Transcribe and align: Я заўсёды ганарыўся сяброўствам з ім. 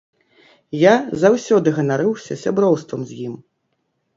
Я 0.83 0.93
заўсёды 1.23 1.67
ганарыўся 1.81 2.33
сяброўствам 2.45 3.01
з 3.11 3.21
ім. 3.29 3.35